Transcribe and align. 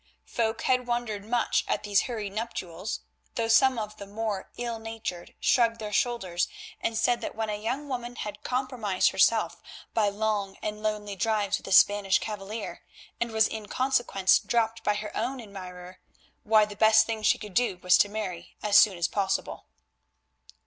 Folk 0.25 0.63
had 0.63 0.87
wondered 0.87 1.23
much 1.23 1.63
at 1.67 1.83
these 1.83 2.01
hurried 2.09 2.33
nuptials, 2.33 3.01
though 3.35 3.47
some 3.47 3.77
of 3.77 3.97
the 3.97 4.07
more 4.07 4.49
ill 4.57 4.79
natured 4.79 5.35
shrugged 5.39 5.77
their 5.77 5.93
shoulders 5.93 6.47
and 6.79 6.97
said 6.97 7.21
that 7.21 7.35
when 7.35 7.51
a 7.51 7.61
young 7.61 7.87
woman 7.87 8.15
had 8.15 8.41
compromised 8.41 9.11
herself 9.11 9.61
by 9.93 10.09
long 10.09 10.57
and 10.63 10.81
lonely 10.81 11.15
drives 11.15 11.59
with 11.59 11.67
a 11.67 11.71
Spanish 11.71 12.17
cavalier, 12.17 12.81
and 13.19 13.29
was 13.31 13.47
in 13.47 13.67
consequence 13.67 14.39
dropped 14.39 14.83
by 14.83 14.95
her 14.95 15.15
own 15.15 15.39
admirer, 15.39 15.99
why 16.43 16.65
the 16.65 16.75
best 16.75 17.05
thing 17.05 17.21
she 17.21 17.37
could 17.37 17.53
do 17.53 17.77
was 17.83 17.95
to 17.99 18.09
marry 18.09 18.55
as 18.63 18.75
soon 18.77 18.97
as 18.97 19.07
possible. 19.07 19.67